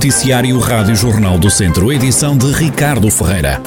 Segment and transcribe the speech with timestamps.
[0.00, 3.60] Noticiário Rádio Jornal do Centro, edição de Ricardo Ferreira.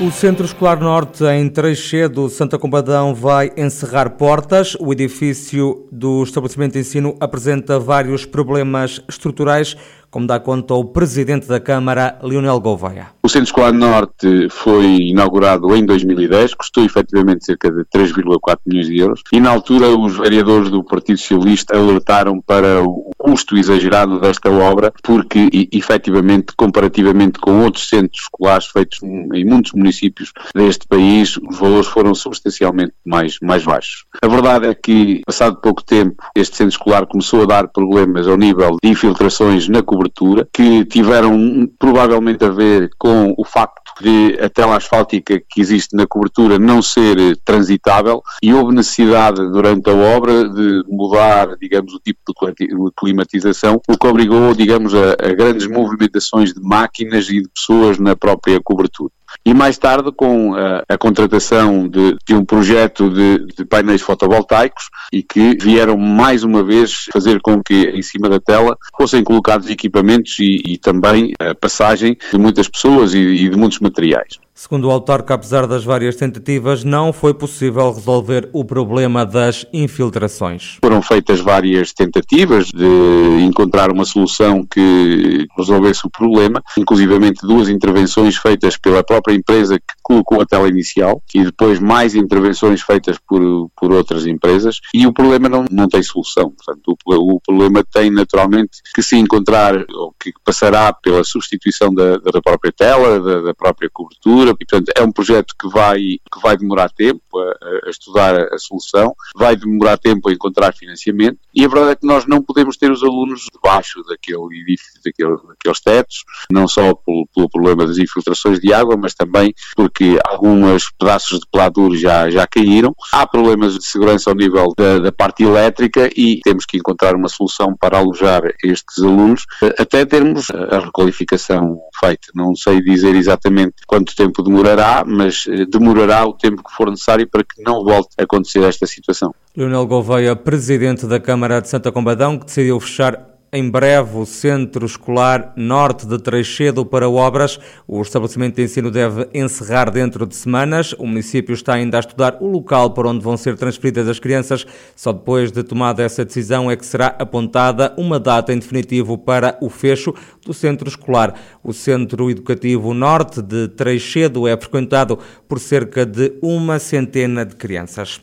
[0.00, 4.76] O Centro Escolar Norte, em Treixedo, Santa Combadão, vai encerrar portas.
[4.80, 9.76] O edifício do estabelecimento de ensino apresenta vários problemas estruturais
[10.14, 13.08] como dá conta o Presidente da Câmara, Leonel Gouveia.
[13.20, 18.96] O Centro Escolar Norte foi inaugurado em 2010, custou efetivamente cerca de 3,4 milhões de
[18.96, 24.48] euros e na altura os vereadores do Partido Socialista alertaram para o custo exagerado desta
[24.52, 31.58] obra porque efetivamente comparativamente com outros centros escolares feitos em muitos municípios deste país os
[31.58, 34.04] valores foram substancialmente mais, mais baixos.
[34.22, 38.36] A verdade é que passado pouco tempo este centro escolar começou a dar problemas ao
[38.36, 44.38] nível de infiltrações na cobertura cobertura, que tiveram provavelmente a ver com o facto de
[44.40, 49.94] a tela asfáltica que existe na cobertura não ser transitável e houve necessidade durante a
[49.94, 55.66] obra de mudar, digamos, o tipo de climatização, o que obrigou, digamos, a, a grandes
[55.66, 59.12] movimentações de máquinas e de pessoas na própria cobertura
[59.44, 64.90] e mais tarde com a, a contratação de, de, um projeto de, de, painéis fotovoltaicos
[65.12, 69.70] e que vieram mais uma vez fazer com que em cima da tela fossem colocados
[69.70, 74.38] equipamentos e, e também a passagem de muitas pessoas e, e de muitos materiais.
[74.56, 80.78] Segundo o autarca, apesar das várias tentativas, não foi possível resolver o problema das infiltrações.
[80.80, 88.36] Foram feitas várias tentativas de encontrar uma solução que resolvesse o problema, inclusivamente duas intervenções
[88.36, 93.68] feitas pela própria empresa que colocou a tela inicial e depois mais intervenções feitas por,
[93.76, 96.52] por outras empresas e o problema não, não tem solução.
[96.52, 102.18] Portanto, o, o problema tem naturalmente que se encontrar, ou que passará pela substituição da,
[102.18, 106.56] da própria tela, da, da própria cobertura, portanto, é um projeto que vai, que vai
[106.56, 111.68] demorar tempo a, a, estudar a solução, vai demorar tempo a encontrar financiamento, e a
[111.68, 116.24] verdade é que nós não podemos ter os alunos debaixo daquele edifício, daquele, daqueles tetos,
[116.50, 121.46] não só pelo, pelo, problema das infiltrações de água, mas também porque alguns pedaços de
[121.50, 122.94] peladura já, já caíram.
[123.12, 127.28] Há problemas de segurança ao nível da, da parte elétrica e temos que encontrar uma
[127.28, 129.44] solução para alojar estes alunos
[129.78, 132.28] até termos a requalificação feita.
[132.34, 136.90] Não sei dizer exatamente quanto tempo tempo demorará, mas eh, demorará o tempo que for
[136.90, 139.32] necessário para que não volte a acontecer esta situação.
[139.56, 144.84] Leonel Gouveia, presidente da Câmara de Santa Combadão, que decidiu fechar em breve o Centro
[144.84, 147.60] Escolar Norte de Treixedo para obras.
[147.86, 150.92] O estabelecimento de ensino deve encerrar dentro de semanas.
[150.94, 154.66] O município está ainda a estudar o local para onde vão ser transferidas as crianças.
[154.96, 159.56] Só depois de tomada essa decisão é que será apontada uma data em definitivo para
[159.60, 160.12] o fecho
[160.44, 161.34] do centro escolar.
[161.62, 165.16] O Centro Educativo Norte de Treixedo é frequentado
[165.46, 168.20] por cerca de uma centena de crianças.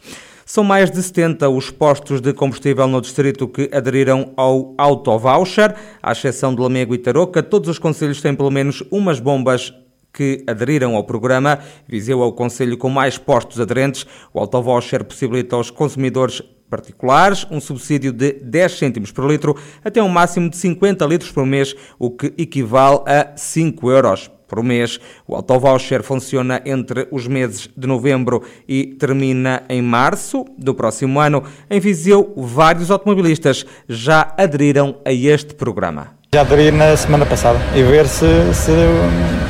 [0.52, 5.74] São mais de 70 os postos de combustível no distrito que aderiram ao auto-voucher,
[6.04, 7.42] à exceção de Lamego e Tarouca.
[7.42, 9.74] Todos os conselhos têm pelo menos umas bombas
[10.12, 11.60] que aderiram ao programa.
[11.88, 14.06] Viseu é o conselho com mais postos aderentes.
[14.34, 20.08] O auto-voucher possibilita aos consumidores particulares um subsídio de 10 cêntimos por litro até um
[20.08, 25.00] máximo de 50 litros por mês, o que equivale a 5 euros por mês.
[25.28, 31.44] O autovoucher funciona entre os meses de novembro e termina em março do próximo ano.
[31.70, 36.21] Em Viseu, vários automobilistas já aderiram a este programa.
[36.34, 38.72] Já aderi na semana passada e ver se, se,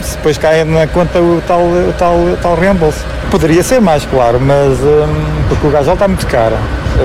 [0.02, 3.06] se depois cai na conta o tal, o tal, o tal reembolso.
[3.30, 6.56] Poderia ser mais, claro, mas um, porque o gasol está muito caro.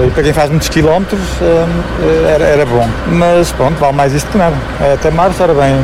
[0.02, 2.88] E para quem faz muitos quilómetros um, era, era bom.
[3.06, 4.56] Mas pronto, vale mais isto que nada.
[4.94, 5.78] Até março, era bem,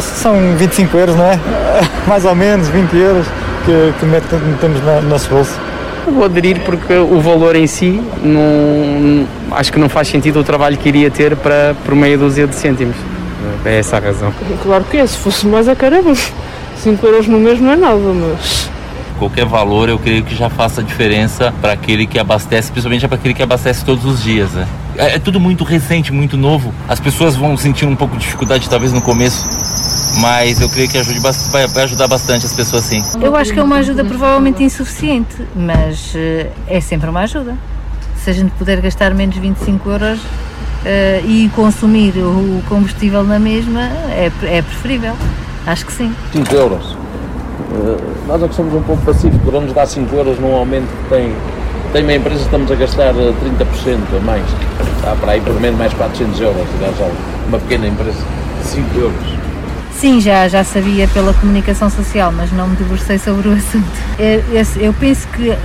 [0.00, 1.38] são 25 euros, não é?
[2.08, 3.26] Mais ou menos 20 euros
[3.66, 5.60] que, que metemos no nosso bolso.
[6.10, 10.76] Vou aderir porque o valor em si não, acho que não faz sentido o trabalho
[10.76, 12.96] que iria ter para por meia dúzia de cêntimos.
[13.64, 14.32] É essa a razão.
[14.62, 16.14] Claro que é, se fosse mais a caramba.
[16.76, 18.70] 5 euros no mês não é nada, mas
[19.22, 23.34] qualquer valor eu creio que já faça diferença para aquele que abastece, principalmente para aquele
[23.34, 24.50] que abastece todos os dias.
[24.50, 24.66] Né?
[24.96, 26.74] É, é, tudo muito recente, muito novo.
[26.88, 29.46] As pessoas vão sentir um pouco de dificuldade talvez no começo,
[30.20, 33.02] mas eu creio que ajude, vai, vai ajudar bastante as pessoas sim.
[33.20, 37.56] Eu acho que é uma ajuda provavelmente insuficiente, mas uh, é sempre uma ajuda.
[38.16, 43.82] Se a gente puder gastar menos 25 euros uh, e consumir o combustível na mesma,
[44.10, 45.14] é, é preferível.
[45.66, 46.14] Acho que sim.
[46.32, 47.02] 5 euros
[47.72, 50.86] eh, nós é que somos um pouco pacíficos, para nos dar 5 euros num aumento
[50.88, 51.34] que tem,
[51.92, 54.44] tem uma empresa, estamos a gastar 30% eh, a mais.
[54.96, 56.66] Está para aí pelo menos mais 400 euros,
[57.48, 58.18] uma pequena empresa,
[58.62, 59.41] 5 euros.
[60.02, 63.86] Sim, já, já sabia pela comunicação social, mas não me debrucei sobre o assunto.
[64.18, 64.42] Eu,
[64.84, 65.56] eu penso que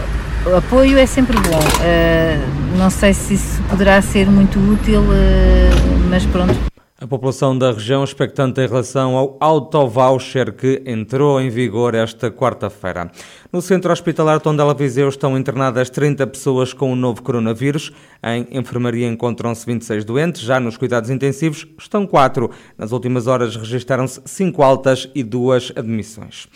[0.56, 1.58] apoio é sempre bom.
[1.58, 6.77] Uh, não sei se isso poderá ser muito útil, uh, mas pronto.
[7.00, 13.12] A população da região expectante em relação ao auto-voucher que entrou em vigor esta quarta-feira.
[13.54, 17.92] No centro hospitalar Tondela Viseu estão internadas 30 pessoas com o novo coronavírus.
[18.24, 20.42] Em enfermaria encontram-se 26 doentes.
[20.42, 22.50] Já nos cuidados intensivos estão 4.
[22.76, 26.48] Nas últimas horas registaram-se 5 altas e 2 admissões.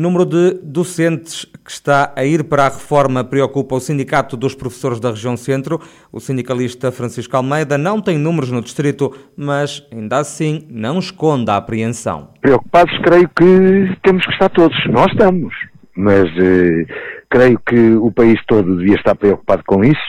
[0.00, 4.98] Número de docentes que está a ir para a reforma preocupa o Sindicato dos Professores
[4.98, 5.78] da Região Centro.
[6.10, 11.56] O sindicalista Francisco Almeida não tem números no distrito, mas ainda assim não esconde a
[11.56, 12.30] apreensão.
[12.40, 14.74] Preocupados, creio que temos que estar todos.
[14.86, 15.54] Nós estamos.
[15.94, 16.86] Mas eh,
[17.28, 20.00] creio que o país todo devia estar preocupado com isso.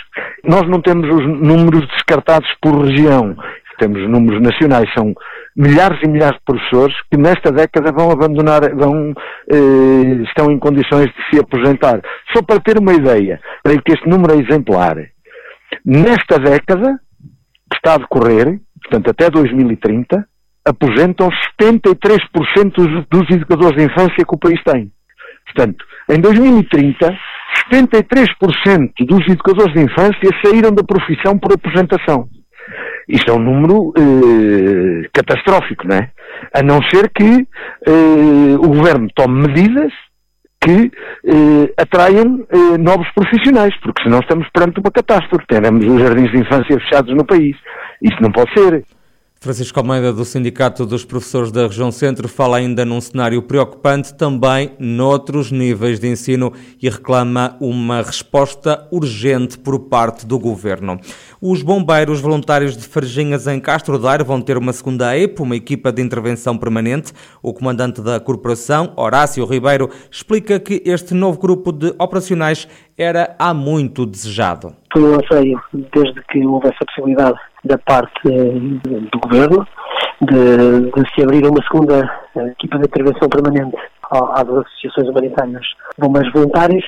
[0.46, 3.36] Nós não temos os números descartados por região.
[3.82, 5.12] Temos números nacionais, são
[5.56, 9.12] milhares e milhares de professores que nesta década vão abandonar, vão,
[9.52, 12.00] eh, estão em condições de se aposentar.
[12.32, 14.98] Só para ter uma ideia, creio que este número é exemplar.
[15.84, 17.00] Nesta década,
[17.72, 20.28] que está a decorrer, portanto até 2030,
[20.64, 21.28] aposentam
[21.60, 24.92] 73% dos, dos educadores de infância que o país tem.
[25.48, 27.18] Portanto, em 2030,
[27.74, 32.30] 73% dos educadores de infância saíram da profissão por aposentação.
[33.08, 36.12] Isto é um número eh, catastrófico, não é?
[36.54, 37.48] A não ser que
[37.88, 39.92] eh, o governo tome medidas
[40.62, 40.92] que
[41.26, 45.48] eh, atraiam eh, novos profissionais, porque senão estamos perante uma catástrofe.
[45.48, 47.58] Teremos os jardins de infância fechados no país.
[48.02, 48.86] Isso não pode ser.
[49.44, 54.74] Francisco Almeida, do Sindicato dos Professores da Região Centro, fala ainda num cenário preocupante também
[54.78, 61.00] noutros níveis de ensino e reclama uma resposta urgente por parte do Governo.
[61.42, 65.92] Os bombeiros voluntários de Farginhas em Castro Daire vão ter uma segunda EPO, uma equipa
[65.92, 67.12] de intervenção permanente.
[67.42, 73.56] O comandante da corporação, Horácio Ribeiro, explica que este novo grupo de operacionais era há
[73.56, 74.76] muito desejado.
[74.94, 79.68] Foi um anseio desde que houve essa possibilidade da parte eh, do governo
[80.22, 83.78] de, de se abrir uma segunda eh, equipa de intervenção permanente
[84.12, 85.66] às associações humanitárias
[85.98, 86.86] bombeiros voluntários.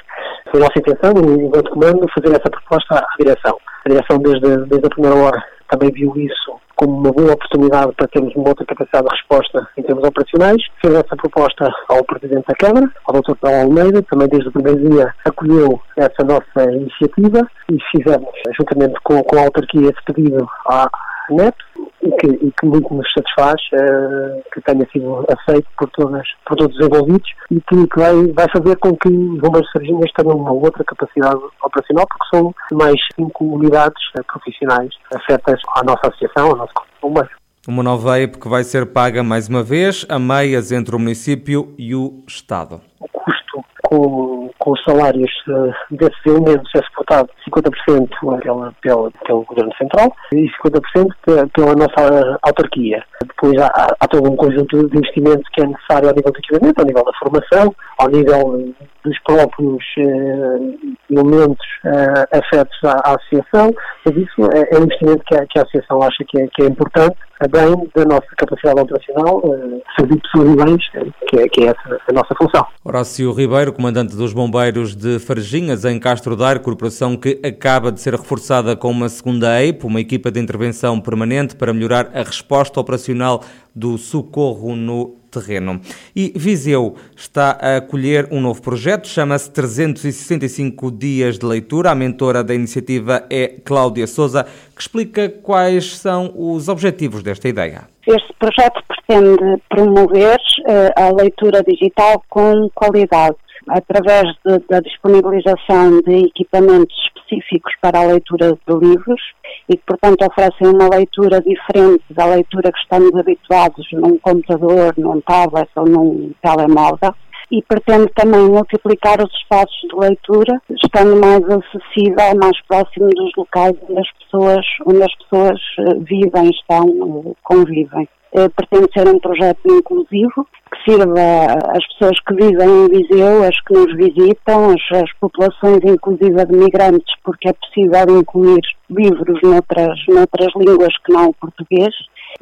[0.51, 3.57] Foi nossa intenção, enquanto comando, fazer essa proposta à direção.
[3.85, 5.43] A direção, desde, desde a primeira hora,
[5.73, 9.83] também viu isso como uma boa oportunidade para termos uma outra capacidade de resposta em
[9.83, 10.61] termos operacionais.
[10.81, 13.35] Fez essa proposta ao Presidente da Câmara, ao Dr.
[13.39, 19.23] Paulo Almeida, também desde o primeiro dia acolheu essa nossa iniciativa e fizemos, juntamente com,
[19.23, 20.87] com a autarquia, esse pedido à
[21.29, 21.55] NEP
[22.01, 26.57] e que, e que muito nos satisfaz uh, que tenha sido aceito por, todas, por
[26.57, 30.11] todos os envolvidos e que, que vai, vai fazer com que os bombeiros de Serginhas
[30.15, 36.07] tenham uma outra capacidade operacional, porque são mais cinco unidades uh, profissionais afetas à nossa
[36.07, 37.43] associação, ao nosso corpo de bombeiros.
[37.65, 41.73] Uma nova EIP que vai ser paga mais uma vez a meias entre o município
[41.77, 42.81] e o Estado.
[42.99, 43.42] O custo
[43.83, 48.09] com, com os salários uh, desses elementos é suportado 50%
[48.41, 53.03] pela, pela, pelo Governo Central e 50% pela nossa autarquia.
[53.21, 56.81] Depois há, há, todo um conjunto de investimentos que é necessário ao nível do equipamento,
[56.81, 58.73] ao nível da formação, ao nível
[59.03, 63.73] dos próprios uh, elementos uh, afetos à, à, associação,
[64.05, 66.63] mas isso é, é um investimento que a, que a associação acha que é, que
[66.63, 67.17] é importante
[67.47, 70.89] bem da nossa capacidade operacional, uh, servir pessoas e bens,
[71.27, 72.65] que é, que é essa a nossa função.
[72.83, 78.13] Horácio Ribeiro, comandante dos bombeiros de Farginhas, em Castro Daire, corporação que acaba de ser
[78.13, 83.43] reforçada com uma segunda EIP, uma equipa de intervenção permanente para melhorar a resposta operacional
[83.75, 85.81] do socorro no terreno.
[86.15, 91.91] E Viseu está a acolher um novo projeto, chama-se 365 Dias de Leitura.
[91.91, 94.45] A mentora da iniciativa é Cláudia Souza,
[94.83, 97.87] explica quais são os objetivos desta ideia.
[98.05, 103.35] Este projeto pretende promover uh, a leitura digital com qualidade
[103.67, 109.21] através de, da disponibilização de equipamentos específicos para a leitura de livros
[109.69, 115.21] e que, portanto, oferecem uma leitura diferente da leitura que estamos habituados num computador, num
[115.21, 117.15] tablet ou num telemóvel
[117.53, 123.75] e pretende também multiplicar os espaços de leitura, estando mais acessível, mais próximo dos locais
[123.87, 126.83] onde as pessoas, onde as pessoas eh, vivem, estão,
[127.27, 128.09] eh, convivem.
[128.55, 133.73] Pretende ser um projeto inclusivo que sirva às pessoas que vivem em Viseu, as que
[133.75, 140.51] nos visitam, as, as populações inclusive de migrantes, porque é possível incluir livros noutras, noutras
[140.55, 141.93] línguas que não o português,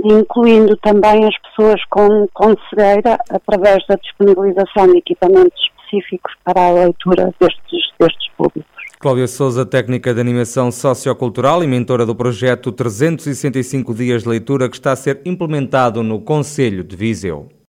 [0.03, 5.59] incluindo também as pessoas com, com cegueira através da disponibilização de equipamentos
[5.91, 8.71] específicos para a leitura destes, destes públicos.
[8.99, 14.75] Cláudia Souza, técnica de animação sociocultural e mentora do projeto 365 Dias de Leitura, que
[14.75, 17.49] está a ser implementado no Conselho de Viseu.